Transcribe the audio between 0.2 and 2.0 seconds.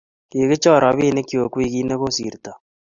kikichor robinikchu wikit ne